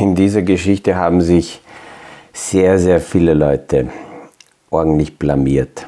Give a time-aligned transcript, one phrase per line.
[0.00, 1.60] in dieser Geschichte haben sich
[2.32, 3.88] sehr, sehr viele Leute
[4.70, 5.86] ordentlich blamiert.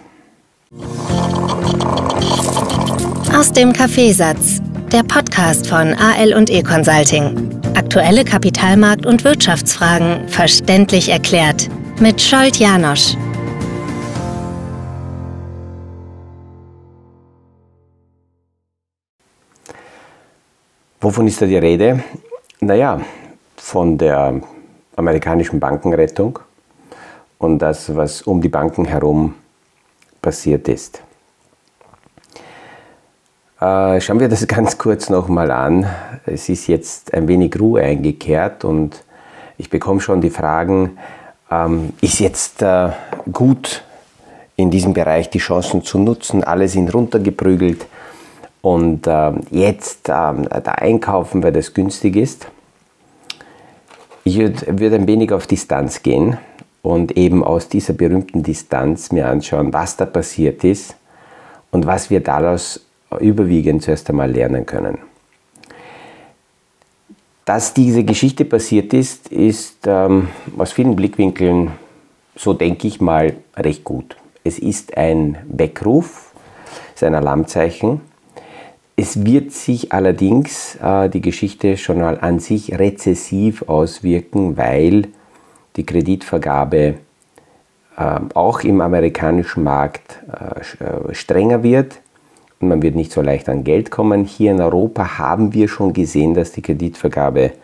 [3.35, 4.60] Aus dem Kaffeesatz,
[4.92, 7.51] der Podcast von AL und E Consulting.
[7.74, 11.69] Aktuelle Kapitalmarkt- und Wirtschaftsfragen verständlich erklärt
[12.01, 13.17] mit Scholt Janosch.
[21.00, 22.04] Wovon ist da die Rede?
[22.60, 23.00] Naja,
[23.62, 24.40] von der
[24.96, 26.40] amerikanischen Bankenrettung
[27.38, 29.34] und das, was um die Banken herum
[30.20, 31.00] passiert ist.
[33.60, 35.86] Äh, schauen wir das ganz kurz nochmal an.
[36.26, 39.04] Es ist jetzt ein wenig Ruhe eingekehrt und
[39.56, 40.98] ich bekomme schon die Fragen,
[41.50, 42.90] ähm, ist jetzt äh,
[43.32, 43.84] gut
[44.56, 46.42] in diesem Bereich die Chancen zu nutzen?
[46.42, 47.86] Alle sind runtergeprügelt
[48.60, 52.48] und äh, jetzt äh, da einkaufen, weil das günstig ist.
[54.25, 56.39] Ich würde würd ein wenig auf Distanz gehen
[56.83, 60.97] und eben aus dieser berühmten Distanz mir anschauen, was da passiert ist
[61.70, 62.81] und was wir daraus
[63.20, 64.98] überwiegend zuerst einmal lernen können.
[67.45, 71.73] Dass diese Geschichte passiert ist, ist ähm, aus vielen Blickwinkeln,
[72.37, 74.17] so denke ich mal, recht gut.
[74.45, 76.33] Es ist ein Weckruf,
[76.95, 78.00] es ist ein Alarmzeichen
[79.03, 85.09] es wird sich allerdings äh, die Geschichte schon mal an sich rezessiv auswirken, weil
[85.75, 86.94] die Kreditvergabe
[87.97, 92.00] äh, auch im amerikanischen Markt äh, äh, strenger wird
[92.61, 94.25] und man wird nicht so leicht an Geld kommen.
[94.25, 97.55] Hier in Europa haben wir schon gesehen, dass die Kreditvergabe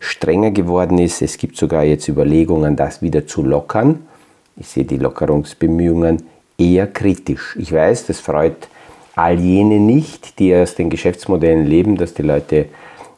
[0.00, 1.22] strenger geworden ist.
[1.22, 4.00] Es gibt sogar jetzt Überlegungen, das wieder zu lockern.
[4.56, 6.24] Ich sehe die Lockerungsbemühungen
[6.58, 7.56] eher kritisch.
[7.60, 8.69] Ich weiß, das freut
[9.20, 12.66] all jene nicht, die aus den Geschäftsmodellen leben, dass die Leute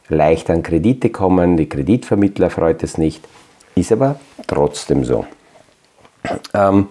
[0.09, 1.55] leicht an Kredite kommen.
[1.55, 3.25] Die Kreditvermittler freut es nicht,
[3.75, 5.25] ist aber trotzdem so.
[6.53, 6.87] Ähm,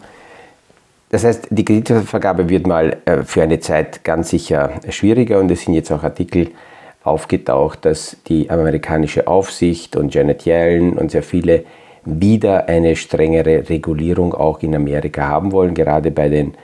[1.10, 5.62] das heißt, die Kreditvergabe wird mal äh, für eine Zeit ganz sicher schwieriger und es
[5.62, 6.48] sind jetzt auch Artikel
[7.04, 11.64] aufgetaucht, dass die amerikanische Aufsicht und Janet Yellen und sehr viele
[12.06, 16.54] wieder eine strengere Regulierung auch in Amerika haben wollen, gerade bei den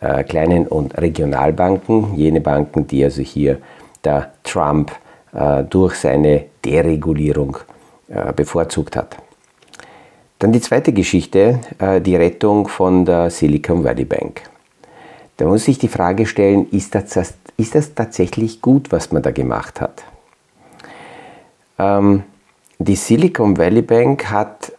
[0.00, 3.58] äh, kleinen und Regionalbanken, jene Banken, die also hier
[4.04, 4.92] der Trump
[5.32, 7.58] äh, durch seine Deregulierung
[8.08, 9.16] äh, bevorzugt hat.
[10.38, 14.42] Dann die zweite Geschichte, äh, die Rettung von der Silicon Valley Bank.
[15.36, 19.30] Da muss sich die Frage stellen, ist das, ist das tatsächlich gut, was man da
[19.30, 20.04] gemacht hat?
[21.78, 22.22] Ähm,
[22.78, 24.72] die Silicon Valley Bank hat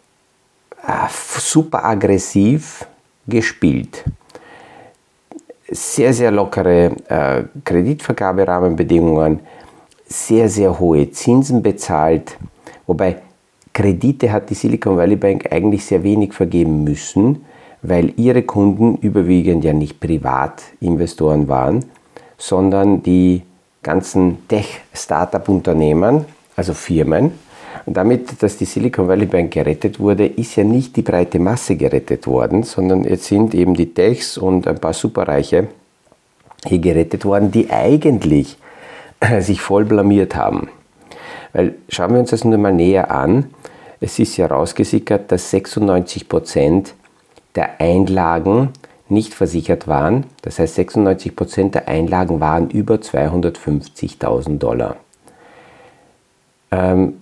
[0.85, 2.85] äh, super aggressiv
[3.27, 4.05] gespielt
[5.71, 9.39] sehr, sehr lockere äh, Kreditvergaberahmenbedingungen,
[10.07, 12.37] sehr, sehr hohe Zinsen bezahlt,
[12.87, 13.17] wobei
[13.73, 17.45] Kredite hat die Silicon Valley Bank eigentlich sehr wenig vergeben müssen,
[17.81, 21.85] weil ihre Kunden überwiegend ja nicht Privatinvestoren waren,
[22.37, 23.43] sondern die
[23.83, 26.25] ganzen Tech-Startup-Unternehmen,
[26.55, 27.31] also Firmen,
[27.85, 31.75] und damit, dass die Silicon Valley Bank gerettet wurde, ist ja nicht die breite Masse
[31.75, 35.67] gerettet worden, sondern jetzt sind eben die Techs und ein paar Superreiche
[36.65, 38.57] hier gerettet worden, die eigentlich
[39.39, 40.69] sich voll blamiert haben.
[41.53, 43.49] Weil schauen wir uns das nur mal näher an.
[43.99, 46.93] Es ist ja rausgesickert, dass 96 Prozent
[47.55, 48.69] der Einlagen
[49.09, 50.25] nicht versichert waren.
[50.43, 54.97] Das heißt, 96 Prozent der Einlagen waren über 250.000 Dollar.
[56.71, 57.18] Ähm,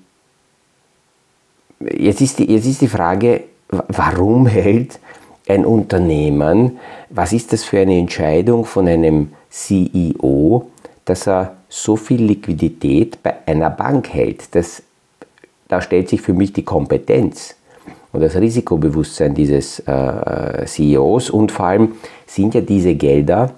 [1.80, 5.00] Jetzt ist, die, jetzt ist die Frage, warum hält
[5.48, 6.80] ein Unternehmen,
[7.10, 10.68] was ist das für eine Entscheidung von einem CEO,
[11.06, 14.56] dass er so viel Liquidität bei einer Bank hält?
[14.56, 14.84] Das,
[15.68, 17.56] da stellt sich für mich die Kompetenz
[18.12, 21.94] und das Risikobewusstsein dieses äh, CEOs und vor allem
[22.26, 23.54] sind ja diese Gelder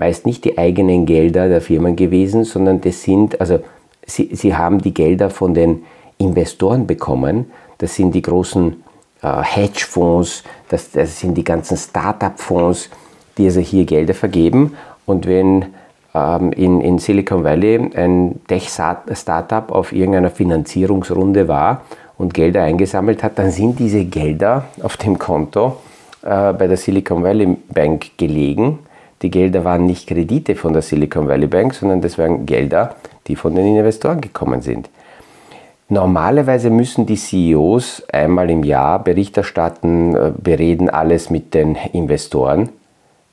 [0.00, 3.60] meist nicht die eigenen Gelder der Firmen gewesen, sondern das sind, also
[4.04, 5.84] sie, sie haben die Gelder von den
[6.20, 7.50] Investoren bekommen.
[7.78, 8.82] Das sind die großen
[9.22, 12.90] äh, Hedgefonds, das, das sind die ganzen Start-up-Fonds,
[13.38, 14.76] die also hier Gelder vergeben.
[15.06, 15.66] Und wenn
[16.14, 21.82] ähm, in, in Silicon Valley ein Tech-Startup auf irgendeiner Finanzierungsrunde war
[22.18, 25.76] und Gelder eingesammelt hat, dann sind diese Gelder auf dem Konto
[26.22, 28.80] äh, bei der Silicon Valley Bank gelegen.
[29.22, 32.96] Die Gelder waren nicht Kredite von der Silicon Valley Bank, sondern das waren Gelder,
[33.26, 34.88] die von den Investoren gekommen sind.
[35.92, 42.68] Normalerweise müssen die CEOs einmal im Jahr Bericht erstatten, äh, bereden alles mit den Investoren.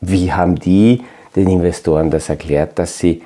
[0.01, 1.04] Wie haben die
[1.36, 3.21] den Investoren das erklärt, dass sie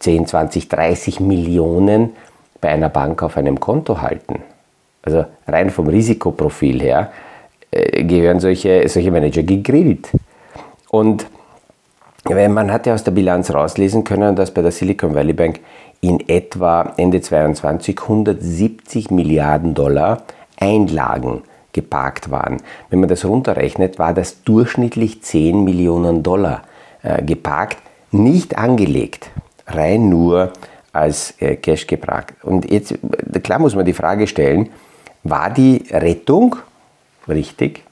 [0.00, 2.14] 10, 20, 30 Millionen
[2.60, 4.42] bei einer Bank auf einem Konto halten?
[5.02, 7.12] Also rein vom Risikoprofil her
[7.70, 10.10] äh, gehören solche, solche Manager gegrillt.
[10.90, 11.26] Und
[12.28, 15.60] man hat ja aus der Bilanz rauslesen können, dass bei der Silicon Valley Bank
[16.00, 20.22] in etwa Ende 2022 170 Milliarden Dollar
[20.58, 22.58] Einlagen geparkt waren.
[22.90, 26.62] Wenn man das runterrechnet, war das durchschnittlich 10 Millionen Dollar
[27.02, 27.78] äh, geparkt,
[28.10, 29.30] nicht angelegt,
[29.66, 30.52] rein nur
[30.92, 32.42] als äh, Cash geparkt.
[32.42, 34.70] Und jetzt, äh, klar muss man die Frage stellen,
[35.22, 36.56] war die Rettung
[37.28, 37.82] richtig?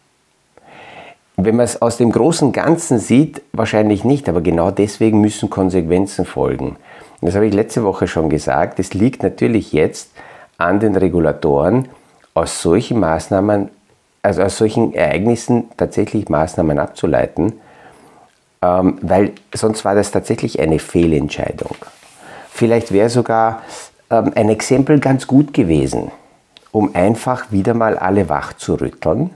[1.37, 6.25] Wenn man es aus dem großen Ganzen sieht, wahrscheinlich nicht, aber genau deswegen müssen Konsequenzen
[6.25, 6.77] folgen.
[7.25, 8.79] Das habe ich letzte Woche schon gesagt.
[8.79, 10.11] Es liegt natürlich jetzt
[10.59, 11.89] an den Regulatoren,
[12.35, 13.71] aus solchen Maßnahmen,
[14.21, 17.55] also aus solchen Ereignissen tatsächlich Maßnahmen abzuleiten,
[18.61, 21.77] ähm, weil sonst war das tatsächlich eine Fehlentscheidung.
[22.51, 23.63] Vielleicht wäre sogar
[24.11, 26.11] ähm, ein Exempel ganz gut gewesen,
[26.73, 29.31] um einfach wieder mal alle wach zu rütteln.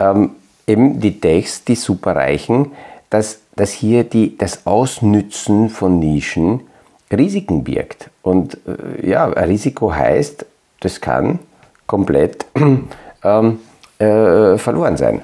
[0.00, 0.30] Ähm,
[0.66, 2.72] eben die Techs, die Superreichen,
[3.08, 6.62] dass, dass hier die, das Ausnützen von Nischen
[7.10, 8.10] Risiken birgt.
[8.22, 10.44] Und äh, ja, Risiko heißt,
[10.80, 11.38] das kann
[11.86, 12.46] komplett
[13.24, 13.60] ähm,
[13.98, 15.22] äh, verloren sein.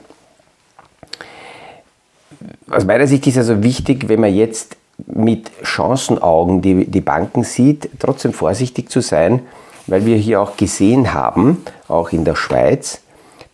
[2.70, 4.76] Aus meiner Sicht ist also wichtig, wenn man jetzt
[5.06, 9.40] mit Chancenaugen die, die Banken sieht, trotzdem vorsichtig zu sein,
[9.86, 13.00] weil wir hier auch gesehen haben, auch in der Schweiz,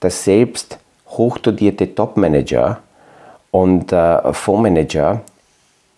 [0.00, 0.78] dass selbst
[1.08, 2.80] hochdotierte Topmanager
[3.50, 5.22] und äh, Fondsmanager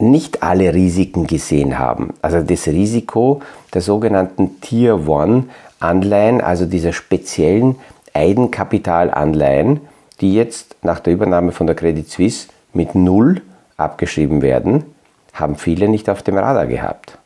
[0.02, 2.14] nicht alle Risiken gesehen haben.
[2.20, 3.40] Also das Risiko
[3.72, 5.46] der sogenannten Tier 1
[5.81, 7.76] Anleihen, also dieser speziellen
[8.14, 9.81] Eigenkapitalanleihen,
[10.20, 13.43] die jetzt nach der Übernahme von der Credit Suisse mit Null
[13.76, 14.84] abgeschrieben werden,
[15.32, 17.19] haben viele nicht auf dem Radar gehabt.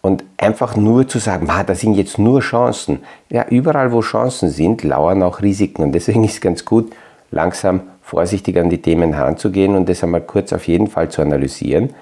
[0.00, 3.00] Und einfach nur zu sagen, ah, das sind jetzt nur Chancen.
[3.30, 5.82] Ja, überall wo Chancen sind, lauern auch Risiken.
[5.82, 6.92] Und deswegen ist es ganz gut,
[7.30, 11.94] langsam vorsichtig an die Themen heranzugehen und das einmal kurz auf jeden Fall zu analysieren.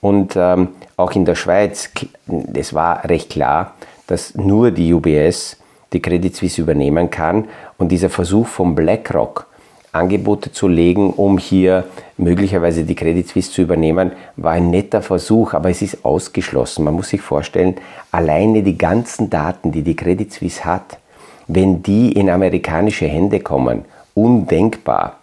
[0.00, 1.90] Und ähm, auch in der Schweiz,
[2.54, 3.74] es war recht klar,
[4.06, 5.56] dass nur die UBS
[5.92, 7.48] die Credit Suisse übernehmen kann.
[7.78, 9.46] Und dieser Versuch von BlackRock,
[9.92, 11.84] Angebote zu legen, um hier
[12.16, 16.84] möglicherweise die Credit Suisse zu übernehmen, war ein netter Versuch, aber es ist ausgeschlossen.
[16.84, 17.76] Man muss sich vorstellen,
[18.10, 20.98] alleine die ganzen Daten, die die Credit Suisse hat,
[21.46, 23.84] wenn die in amerikanische Hände kommen
[24.14, 25.18] undenkbar.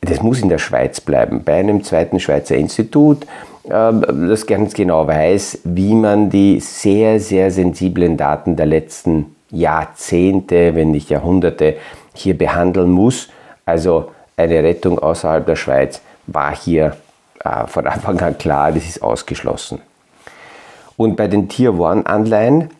[0.00, 3.26] Das muss in der Schweiz bleiben, bei einem zweiten Schweizer Institut,
[3.70, 10.74] ähm, das ganz genau weiß, wie man die sehr, sehr sensiblen Daten der letzten Jahrzehnte,
[10.74, 11.76] wenn nicht Jahrhunderte,
[12.14, 13.28] hier behandeln muss.
[13.66, 16.96] Also eine Rettung außerhalb der Schweiz war hier
[17.44, 19.80] äh, von Anfang an klar, das ist ausgeschlossen.
[20.96, 22.70] Und bei den Tier 1 Anleihen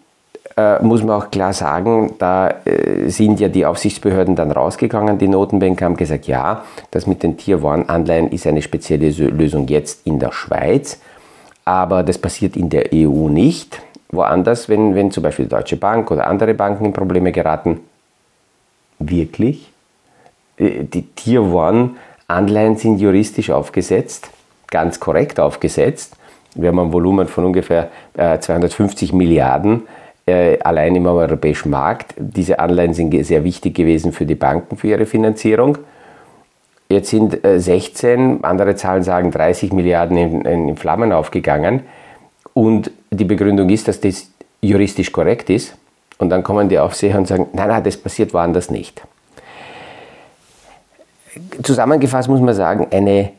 [0.58, 5.28] äh, muss man auch klar sagen, da äh, sind ja die Aufsichtsbehörden dann rausgegangen, die
[5.28, 10.04] Notenbank haben gesagt, ja, das mit den Tier 1 Anleihen ist eine spezielle Lösung jetzt
[10.04, 11.00] in der Schweiz,
[11.64, 13.80] aber das passiert in der EU nicht.
[14.10, 17.78] Woanders, wenn, wenn zum Beispiel die Deutsche Bank oder andere Banken in Probleme geraten,
[18.98, 19.70] wirklich?
[20.56, 21.90] Äh, die Tier 1
[22.26, 24.28] Anleihen sind juristisch aufgesetzt,
[24.72, 26.16] ganz korrekt aufgesetzt.
[26.56, 30.07] Wir haben ein Volumen von ungefähr 250 Milliarden äh,
[30.62, 32.14] allein im europäischen Markt.
[32.18, 35.78] Diese Anleihen sind sehr wichtig gewesen für die Banken, für ihre Finanzierung.
[36.88, 41.82] Jetzt sind 16, äh, andere Zahlen sagen 30 Milliarden in, in Flammen aufgegangen.
[42.54, 44.30] Und die Begründung ist, dass das
[44.60, 45.76] juristisch korrekt ist.
[46.18, 49.02] Und dann kommen die Aufseher und sagen, nein, nein, das passiert woanders nicht.
[51.62, 53.30] Zusammengefasst muss man sagen, eine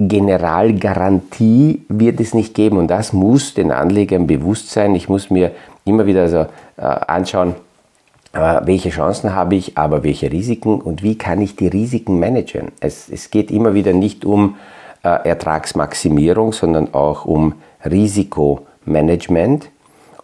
[0.00, 4.94] Generalgarantie wird es nicht geben und das muss den Anlegern bewusst sein.
[4.94, 5.52] Ich muss mir
[5.84, 7.54] immer wieder so äh, anschauen,
[8.32, 12.72] äh, welche Chancen habe ich, aber welche Risiken und wie kann ich die Risiken managen.
[12.80, 14.56] Es, es geht immer wieder nicht um
[15.02, 19.70] äh, Ertragsmaximierung, sondern auch um Risikomanagement.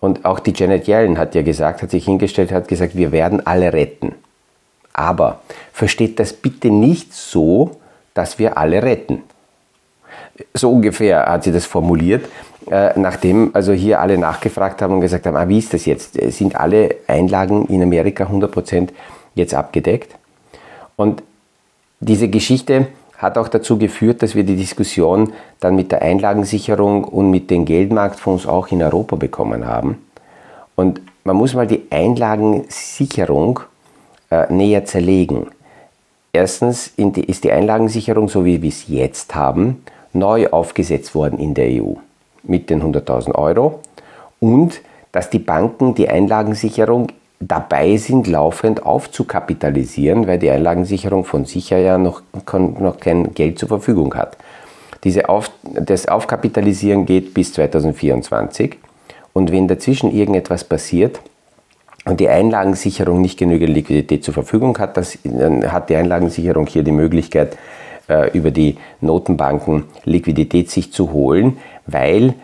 [0.00, 3.46] Und auch die Janet Yellen hat ja gesagt, hat sich hingestellt, hat gesagt, wir werden
[3.46, 4.14] alle retten.
[4.92, 5.40] Aber
[5.72, 7.72] versteht das bitte nicht so,
[8.14, 9.22] dass wir alle retten.
[10.54, 12.26] So ungefähr hat sie das formuliert.
[12.70, 16.14] Äh, nachdem also hier alle nachgefragt haben und gesagt haben, ah, wie ist das jetzt?
[16.32, 18.88] Sind alle Einlagen in Amerika 100%
[19.34, 20.14] jetzt abgedeckt?
[20.96, 21.22] Und
[22.00, 27.30] diese Geschichte hat auch dazu geführt, dass wir die Diskussion dann mit der Einlagensicherung und
[27.30, 29.98] mit den Geldmarktfonds auch in Europa bekommen haben.
[30.74, 33.60] Und man muss mal die Einlagensicherung
[34.30, 35.48] äh, näher zerlegen.
[36.32, 39.82] Erstens ist die Einlagensicherung, so wie wir es jetzt haben,
[40.12, 41.94] neu aufgesetzt worden in der EU
[42.42, 43.80] mit den 100.000 Euro
[44.40, 44.80] und
[45.12, 47.08] dass die Banken die Einlagensicherung
[47.40, 53.68] dabei sind, laufend aufzukapitalisieren, weil die Einlagensicherung von sich ja noch, noch kein Geld zur
[53.68, 54.36] Verfügung hat.
[55.04, 58.76] Diese Auf, das Aufkapitalisieren geht bis 2024
[59.32, 61.20] und wenn dazwischen irgendetwas passiert
[62.04, 66.82] und die Einlagensicherung nicht genügend Liquidität zur Verfügung hat, das, dann hat die Einlagensicherung hier
[66.82, 67.56] die Möglichkeit,
[68.10, 72.34] äh, über die Notenbanken Liquidität sich zu holen, weil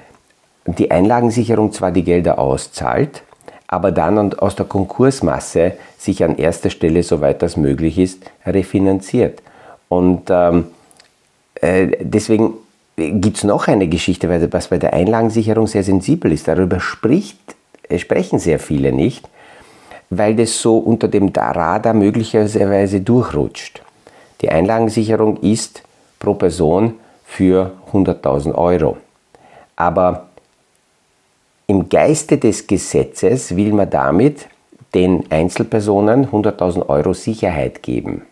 [0.66, 3.22] die Einlagensicherung zwar die Gelder auszahlt,
[3.66, 9.42] aber dann aus der Konkursmasse sich an erster Stelle, soweit das möglich ist, refinanziert.
[9.88, 10.66] Und ähm,
[11.60, 12.54] äh, deswegen
[12.96, 16.48] gibt es noch eine Geschichte, was bei der Einlagensicherung sehr sensibel ist.
[16.48, 17.38] Darüber spricht,
[17.88, 19.28] äh, sprechen sehr viele nicht,
[20.10, 23.82] weil das so unter dem Radar möglicherweise durchrutscht.
[24.40, 25.82] Die Einlagensicherung ist
[26.18, 28.96] pro Person für 100.000 Euro.
[29.76, 30.26] Aber
[31.66, 34.48] im Geiste des Gesetzes will man damit
[34.94, 38.22] den Einzelpersonen 100.000 Euro Sicherheit geben.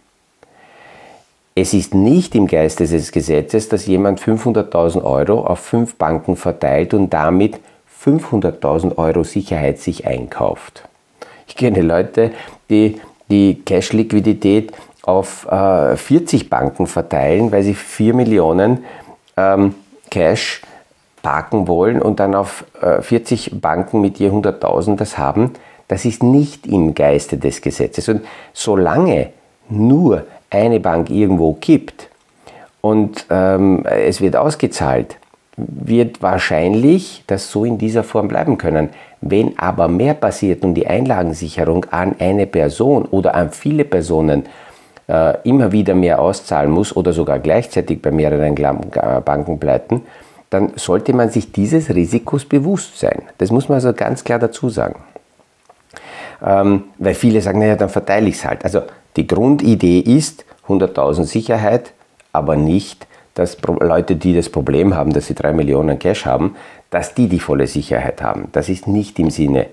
[1.57, 6.95] Es ist nicht im Geiste des Gesetzes, dass jemand 500.000 Euro auf fünf Banken verteilt
[6.95, 7.61] und damit
[8.05, 10.83] 500.000 Euro Sicherheit sich einkauft.
[11.47, 12.33] Ich kenne Leute,
[12.71, 14.73] die die Cash-Liquidität
[15.07, 18.85] auf äh, 40 Banken verteilen, weil sie 4 Millionen
[19.37, 19.75] ähm,
[20.11, 20.63] Cash
[21.23, 25.53] parken wollen und dann auf äh, 40 Banken mit je 100.000 das haben,
[25.89, 28.09] das ist nicht im Geiste des Gesetzes.
[28.09, 29.31] Und solange
[29.69, 32.09] nur eine Bank irgendwo kippt
[32.81, 35.17] und ähm, es wird ausgezahlt,
[35.57, 38.91] wird wahrscheinlich das so in dieser Form bleiben können.
[39.21, 44.45] Wenn aber mehr passiert und die Einlagensicherung an eine Person oder an viele Personen
[45.07, 48.55] immer wieder mehr auszahlen muss oder sogar gleichzeitig bei mehreren
[49.25, 50.01] Banken pleiten,
[50.49, 53.23] dann sollte man sich dieses Risikos bewusst sein.
[53.39, 55.01] Das muss man also ganz klar dazu sagen.
[56.45, 58.65] Ähm, weil viele sagen, naja, dann verteile ich es halt.
[58.65, 58.83] Also
[59.17, 61.93] die Grundidee ist 100.000 Sicherheit,
[62.33, 66.57] aber nicht, dass Leute, die das Problem haben, dass sie 3 Millionen Cash haben,
[66.91, 68.49] dass die die volle Sicherheit haben.
[68.53, 69.67] Das ist nicht im Sinne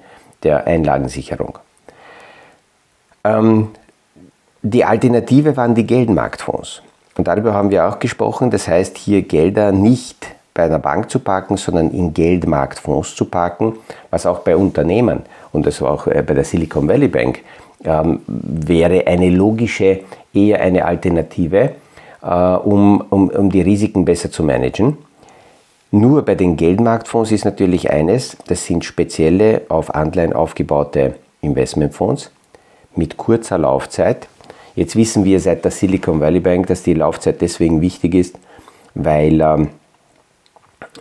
[0.44, 1.60] der Einlagensicherung.
[3.24, 3.70] Ähm,
[4.62, 6.82] die Alternative waren die Geldmarktfonds.
[7.18, 8.52] Und darüber haben wir auch gesprochen.
[8.52, 13.78] Das heißt, hier Gelder nicht bei einer Bank zu parken, sondern in Geldmarktfonds zu parken,
[14.10, 17.40] was auch bei Unternehmen und das war auch äh, bei der Silicon Valley Bank
[17.84, 20.02] ähm, wäre eine logische,
[20.34, 21.72] eher eine Alternative,
[22.22, 24.98] äh, um, um, um die Risiken besser zu managen.
[25.92, 32.32] Nur bei den Geldmarktfonds ist natürlich eines, das sind spezielle auf Anleihen aufgebaute Investmentfonds
[32.96, 34.28] mit kurzer Laufzeit.
[34.76, 38.36] Jetzt wissen wir seit der Silicon Valley Bank, dass die Laufzeit deswegen wichtig ist,
[38.96, 39.70] weil ähm,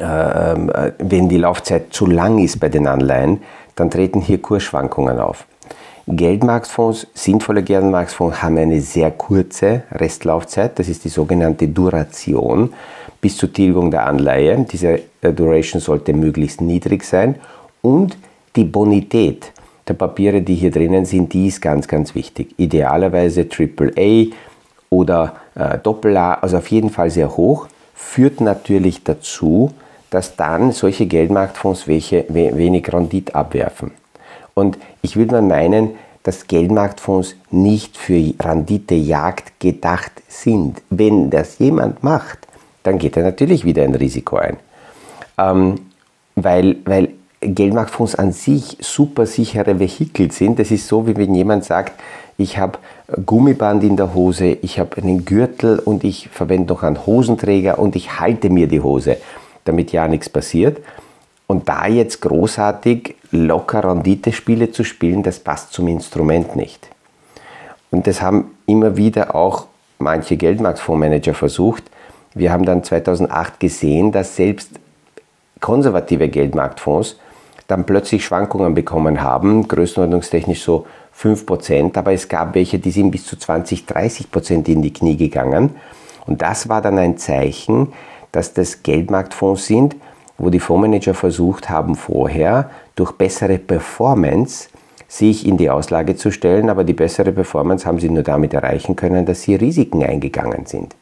[0.00, 3.42] ähm, äh, wenn die Laufzeit zu lang ist bei den Anleihen,
[3.76, 5.46] dann treten hier Kursschwankungen auf.
[6.06, 12.72] Geldmarktfonds, sinnvolle Geldmarktfonds haben eine sehr kurze Restlaufzeit, das ist die sogenannte Duration
[13.20, 14.66] bis zur Tilgung der Anleihe.
[14.70, 17.36] Diese äh, Duration sollte möglichst niedrig sein
[17.82, 18.16] und
[18.56, 19.52] die Bonität
[19.88, 22.54] der Papiere, die hier drinnen sind, die ist ganz, ganz wichtig.
[22.58, 24.34] Idealerweise AAA
[24.90, 29.72] oder äh, Doppel-A, also auf jeden Fall sehr hoch führt natürlich dazu,
[30.10, 33.92] dass dann solche Geldmarktfonds welche, wenig Rendite abwerfen.
[34.54, 35.90] Und ich würde mal meinen,
[36.22, 40.82] dass Geldmarktfonds nicht für Renditejagd gedacht sind.
[40.90, 42.46] Wenn das jemand macht,
[42.82, 44.56] dann geht er natürlich wieder ein Risiko ein.
[45.38, 45.80] Ähm,
[46.34, 50.58] weil, weil Geldmarktfonds an sich super sichere Vehikel sind.
[50.58, 51.98] Das ist so, wie wenn jemand sagt,
[52.36, 52.78] ich habe
[53.24, 57.96] Gummiband in der Hose, ich habe einen Gürtel und ich verwende noch einen Hosenträger und
[57.96, 59.16] ich halte mir die Hose,
[59.64, 60.78] damit ja nichts passiert.
[61.46, 66.88] Und da jetzt großartig locker Renditespiele zu spielen, das passt zum Instrument nicht.
[67.90, 69.66] Und das haben immer wieder auch
[69.98, 71.84] manche Geldmarktfondsmanager versucht.
[72.34, 74.70] Wir haben dann 2008 gesehen, dass selbst
[75.60, 77.16] konservative Geldmarktfonds
[77.70, 80.86] dann plötzlich Schwankungen bekommen haben, größenordnungstechnisch so
[81.18, 85.70] 5%, aber es gab welche, die sind bis zu 20, 30% in die Knie gegangen.
[86.26, 87.88] Und das war dann ein Zeichen,
[88.32, 89.96] dass das Geldmarktfonds sind,
[90.38, 94.68] wo die Fondsmanager versucht haben, vorher durch bessere Performance
[95.06, 98.96] sich in die Auslage zu stellen, aber die bessere Performance haben sie nur damit erreichen
[98.96, 100.94] können, dass sie Risiken eingegangen sind.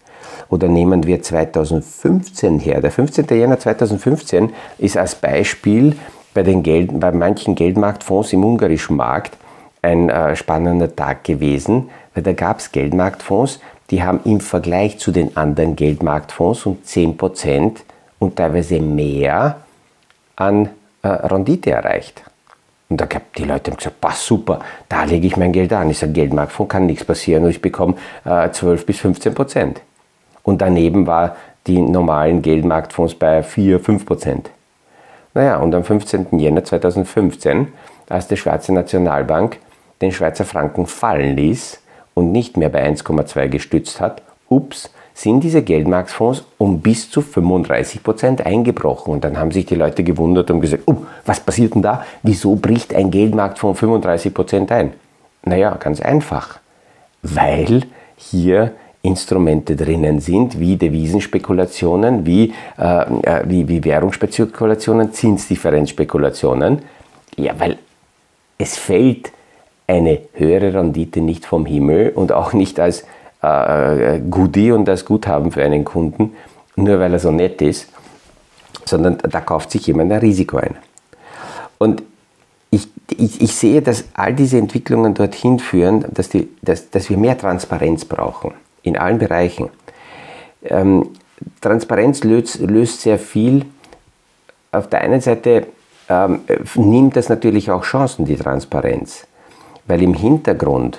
[0.48, 2.80] Oder nehmen wir 2015 her.
[2.80, 3.26] Der 15.
[3.30, 5.94] Jänner 2015 ist als Beispiel
[6.38, 9.36] bei, den Geld, bei manchen Geldmarktfonds im ungarischen Markt
[9.82, 13.58] ein äh, spannender Tag gewesen, weil da gab es Geldmarktfonds,
[13.90, 17.78] die haben im Vergleich zu den anderen Geldmarktfonds um 10%
[18.20, 19.56] und teilweise mehr
[20.36, 20.68] an
[21.02, 22.22] äh, Rendite erreicht.
[22.88, 25.90] Und da gab die Leute haben gesagt, pass super, da lege ich mein Geld an.
[25.90, 29.80] Ich sage, Geldmarktfonds kann nichts passieren und ich bekomme äh, 12 bis 15 Prozent.
[30.44, 31.34] Und daneben war
[31.66, 34.50] die normalen Geldmarktfonds bei 4, 5 Prozent.
[35.38, 36.36] Naja, und am 15.
[36.40, 37.68] Jänner 2015,
[38.08, 39.58] als die Schweizer Nationalbank
[40.00, 41.80] den Schweizer Franken fallen ließ
[42.14, 48.02] und nicht mehr bei 1,2 gestützt hat, ups, sind diese Geldmarktfonds um bis zu 35
[48.02, 49.12] Prozent eingebrochen.
[49.12, 52.04] Und dann haben sich die Leute gewundert und gesagt, oh, was passiert denn da?
[52.24, 54.92] Wieso bricht ein Geldmarktfonds 35 Prozent ein?
[55.44, 56.58] Naja, ganz einfach.
[57.22, 57.84] Weil
[58.16, 66.82] hier Instrumente drinnen sind, wie Devisenspekulationen, wie, äh, äh wie, wie Währungsspekulationen, Zinsdifferenzspekulationen.
[67.36, 67.78] Ja, weil
[68.58, 69.32] es fällt
[69.86, 73.04] eine höhere Rendite nicht vom Himmel und auch nicht als
[73.40, 76.34] äh, Goodie und als Guthaben für einen Kunden,
[76.74, 77.88] nur weil er so nett ist,
[78.84, 80.76] sondern da kauft sich jemand ein Risiko ein.
[81.78, 82.02] Und
[82.70, 87.16] ich, ich, ich sehe, dass all diese Entwicklungen dorthin führen, dass, die, dass, dass wir
[87.16, 88.52] mehr Transparenz brauchen
[88.88, 89.70] in allen Bereichen.
[90.64, 91.10] Ähm,
[91.60, 93.64] Transparenz löst, löst, sehr viel.
[94.72, 95.66] Auf der einen Seite
[96.08, 96.40] ähm,
[96.74, 99.26] nimmt das natürlich auch Chancen, die Transparenz,
[99.86, 100.98] weil im Hintergrund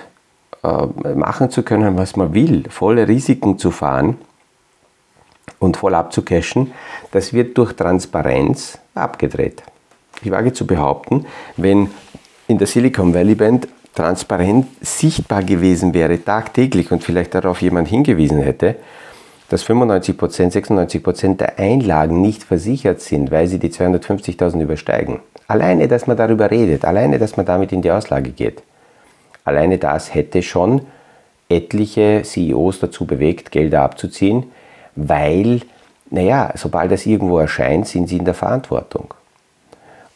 [0.63, 4.17] äh, machen zu können, was man will, volle Risiken zu fahren
[5.59, 6.73] und voll abzucashen,
[7.11, 9.63] das wird durch Transparenz abgedreht.
[10.21, 11.25] Ich wage zu behaupten,
[11.57, 11.89] wenn
[12.47, 18.41] in der Silicon Valley Band transparent sichtbar gewesen wäre, tagtäglich und vielleicht darauf jemand hingewiesen
[18.41, 18.75] hätte,
[19.49, 25.19] dass 95%, 96% der Einlagen nicht versichert sind, weil sie die 250.000 übersteigen.
[25.47, 28.61] Alleine, dass man darüber redet, alleine, dass man damit in die Auslage geht.
[29.43, 30.81] Alleine das hätte schon
[31.49, 34.43] etliche CEOs dazu bewegt, Gelder abzuziehen,
[34.95, 35.61] weil,
[36.11, 39.15] naja, sobald das irgendwo erscheint, sind sie in der Verantwortung.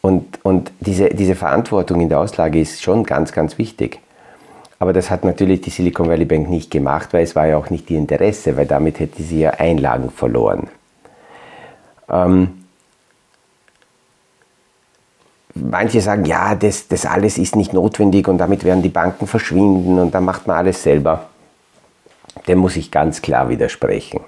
[0.04, 4.00] Und, und diese, diese Verantwortung in der Auslage ist schon ganz, ganz wichtig.
[4.78, 7.70] Aber das hat natürlich die Silicon Valley Bank nicht gemacht, weil es war ja auch
[7.70, 10.68] nicht ihr Interesse, weil damit hätte sie ja Einlagen verloren.
[12.10, 12.66] Ähm,
[15.54, 19.98] manche sagen, ja, das, das alles ist nicht notwendig und damit werden die Banken verschwinden
[19.98, 21.30] und dann macht man alles selber.
[22.46, 24.20] Dem muss ich ganz klar widersprechen.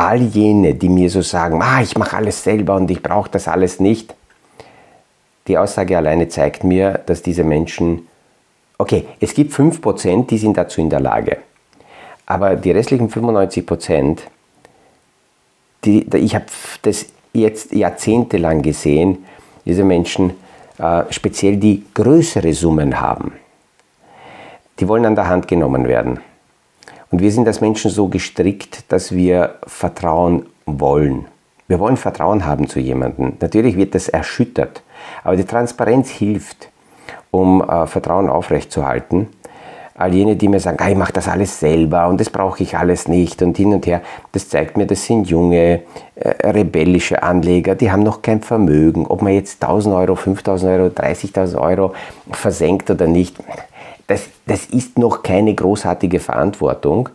[0.00, 3.46] All jene, die mir so sagen, ah, ich mache alles selber und ich brauche das
[3.48, 4.14] alles nicht,
[5.46, 8.08] die Aussage alleine zeigt mir, dass diese Menschen,
[8.78, 11.36] okay, es gibt 5%, die sind dazu in der Lage,
[12.24, 14.20] aber die restlichen 95%,
[15.84, 16.46] die, ich habe
[16.80, 19.26] das jetzt jahrzehntelang gesehen,
[19.66, 20.32] diese Menschen,
[20.78, 23.32] äh, speziell die größere Summen haben,
[24.78, 26.20] die wollen an der Hand genommen werden.
[27.10, 31.26] Und wir sind als Menschen so gestrickt, dass wir Vertrauen wollen.
[31.66, 33.34] Wir wollen Vertrauen haben zu jemandem.
[33.40, 34.82] Natürlich wird das erschüttert,
[35.24, 36.68] aber die Transparenz hilft,
[37.30, 39.28] um äh, Vertrauen aufrechtzuerhalten
[40.00, 42.76] all jene, die mir sagen, ah, ich mache das alles selber und das brauche ich
[42.76, 44.00] alles nicht und hin und her,
[44.32, 45.82] das zeigt mir, das sind junge,
[46.14, 49.06] äh, rebellische Anleger, die haben noch kein Vermögen.
[49.06, 51.92] Ob man jetzt 1000 Euro, 5000 Euro, 30.000 Euro
[52.32, 53.36] versenkt oder nicht,
[54.10, 57.08] das, das ist noch keine großartige Verantwortung.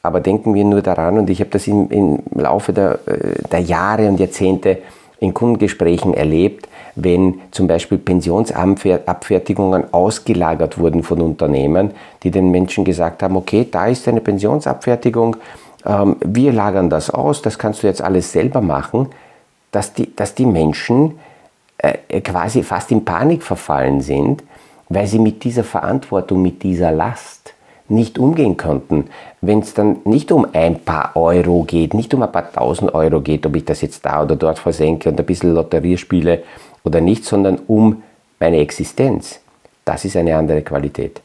[0.00, 3.60] Aber denken wir nur daran, und ich habe das im, im Laufe der, äh, der
[3.60, 4.78] Jahre und Jahrzehnte
[5.18, 11.90] in Kundengesprächen erlebt, wenn zum Beispiel Pensionsabfertigungen ausgelagert wurden von Unternehmen,
[12.22, 15.36] die den Menschen gesagt haben, okay, da ist eine Pensionsabfertigung,
[15.84, 19.08] ähm, wir lagern das aus, das kannst du jetzt alles selber machen,
[19.72, 21.18] dass die, dass die Menschen
[21.78, 24.44] äh, quasi fast in Panik verfallen sind,
[24.88, 27.54] weil sie mit dieser Verantwortung, mit dieser Last
[27.88, 29.06] nicht umgehen konnten.
[29.40, 33.20] Wenn es dann nicht um ein paar Euro geht, nicht um ein paar tausend Euro
[33.20, 36.42] geht, ob ich das jetzt da oder dort versenke und ein bisschen Lotterie spiele
[36.82, 38.02] oder nicht, sondern um
[38.40, 39.40] meine Existenz.
[39.84, 41.20] Das ist eine andere Qualität.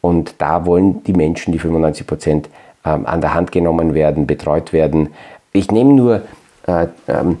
[0.00, 2.48] Und da wollen die Menschen, die 95 Prozent,
[2.84, 5.08] ähm, an der Hand genommen werden, betreut werden.
[5.52, 6.22] Ich nehme nur
[6.68, 7.38] äh, ähm,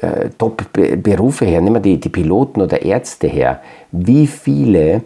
[0.00, 3.60] äh, Top-Berufe her, nehmen wir die, die Piloten oder Ärzte her.
[3.90, 5.02] Wie viele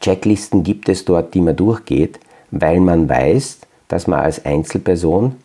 [0.00, 2.18] Checklisten gibt es dort, die man durchgeht,
[2.50, 5.36] weil man weiß, dass man als Einzelperson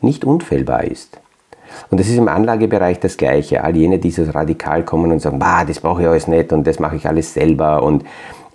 [0.00, 1.18] nicht unfehlbar ist.
[1.90, 3.62] Und das ist im Anlagebereich das Gleiche.
[3.64, 6.66] All jene, die so radikal kommen und sagen, bah, das brauche ich alles nicht und
[6.66, 7.82] das mache ich alles selber.
[7.82, 8.04] Und,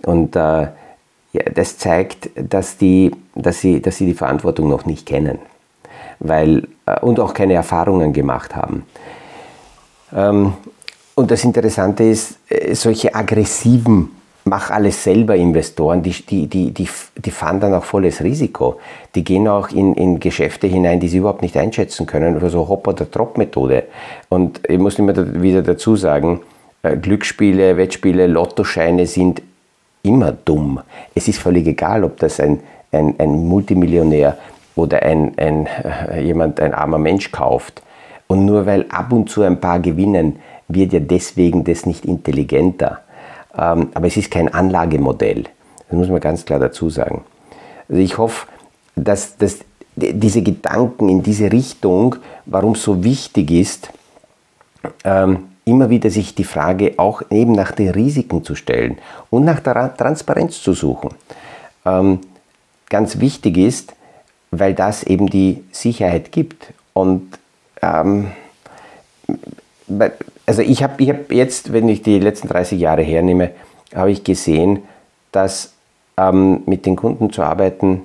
[0.05, 0.67] und äh,
[1.33, 5.39] ja, das zeigt, dass, die, dass, sie, dass sie die Verantwortung noch nicht kennen
[6.21, 8.85] weil, äh, und auch keine Erfahrungen gemacht haben.
[10.15, 10.53] Ähm,
[11.15, 14.09] und das Interessante ist, äh, solche aggressiven
[14.45, 18.79] mach alles selber Investoren, die, die, die, die, die fahren dann auch volles Risiko.
[19.15, 22.67] Die gehen auch in, in Geschäfte hinein, die sie überhaupt nicht einschätzen können, oder so
[22.67, 23.83] Hop- oder Drop-Methode.
[24.29, 26.41] Und ich muss immer wieder dazu sagen,
[26.83, 29.41] äh, Glücksspiele, Wettspiele, Lottoscheine sind
[30.03, 30.79] immer dumm.
[31.13, 34.37] Es ist völlig egal, ob das ein, ein, ein Multimillionär
[34.75, 37.83] oder ein, ein, äh, jemand, ein armer Mensch kauft.
[38.31, 40.37] Und nur weil ab und zu ein paar gewinnen,
[40.69, 43.01] wird ja deswegen das nicht intelligenter.
[43.57, 45.43] Ähm, aber es ist kein Anlagemodell.
[45.89, 47.25] Das muss man ganz klar dazu sagen.
[47.89, 48.47] Also ich hoffe,
[48.95, 49.57] dass, dass
[49.97, 52.15] diese Gedanken in diese Richtung,
[52.45, 53.91] warum es so wichtig ist,
[55.03, 58.97] ähm, immer wieder sich die Frage auch eben nach den Risiken zu stellen
[59.29, 61.09] und nach der Transparenz zu suchen.
[61.85, 62.19] Ähm,
[62.89, 63.93] ganz wichtig ist,
[64.51, 66.71] weil das eben die Sicherheit gibt.
[66.93, 67.40] Und
[67.81, 68.31] ähm,
[70.45, 73.51] also ich habe ich hab jetzt, wenn ich die letzten 30 Jahre hernehme,
[73.93, 74.83] habe ich gesehen,
[75.31, 75.73] dass
[76.17, 78.03] ähm, mit den Kunden zu arbeiten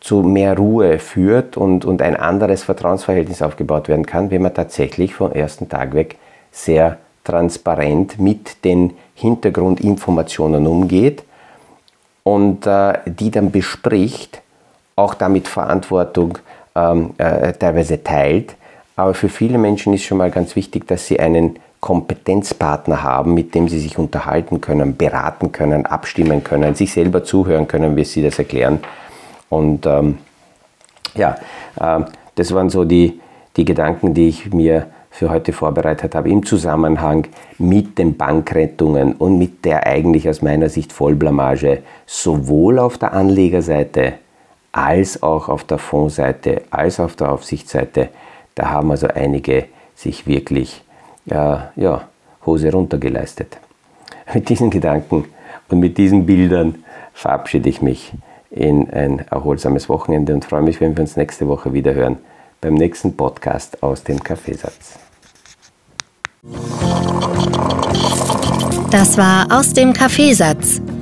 [0.00, 5.14] zu mehr Ruhe führt und, und ein anderes Vertrauensverhältnis aufgebaut werden kann, wenn man tatsächlich
[5.14, 6.16] vom ersten Tag weg
[6.50, 11.22] sehr transparent mit den Hintergrundinformationen umgeht
[12.22, 14.40] und äh, die dann bespricht,
[14.96, 16.38] auch damit Verantwortung
[16.74, 18.56] ähm, äh, teilweise teilt.
[19.00, 23.54] Aber für viele Menschen ist schon mal ganz wichtig, dass sie einen Kompetenzpartner haben, mit
[23.54, 28.22] dem sie sich unterhalten können, beraten können, abstimmen können, sich selber zuhören können, wie sie
[28.22, 28.80] das erklären.
[29.48, 30.18] Und ähm,
[31.14, 31.36] ja,
[31.80, 32.00] äh,
[32.34, 33.18] das waren so die,
[33.56, 39.38] die Gedanken, die ich mir für heute vorbereitet habe, im Zusammenhang mit den Bankrettungen und
[39.38, 44.12] mit der eigentlich aus meiner Sicht Vollblamage sowohl auf der Anlegerseite
[44.72, 48.10] als auch auf der Fondsseite, als auf der Aufsichtsseite.
[48.54, 50.82] Da haben also einige sich wirklich
[51.28, 52.08] äh, ja,
[52.46, 53.58] Hose runtergeleistet.
[54.34, 55.24] Mit diesen Gedanken
[55.68, 58.12] und mit diesen Bildern verabschiede ich mich
[58.50, 62.18] in ein erholsames Wochenende und freue mich, wenn wir uns nächste Woche wieder hören
[62.60, 64.98] beim nächsten Podcast aus dem Kaffeesatz.
[68.90, 70.80] Das war aus dem Kaffeesatz,